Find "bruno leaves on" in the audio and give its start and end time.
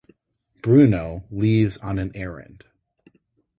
0.63-1.99